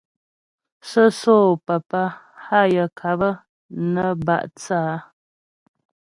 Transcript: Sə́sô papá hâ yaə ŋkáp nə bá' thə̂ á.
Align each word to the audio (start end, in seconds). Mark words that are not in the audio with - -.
Sə́sô 0.89 1.35
papá 1.67 2.03
hâ 2.45 2.59
yaə 2.75 2.87
ŋkáp 2.93 3.21
nə 3.93 4.03
bá' 4.25 4.45
thə̂ 4.61 4.81
á. 4.93 4.97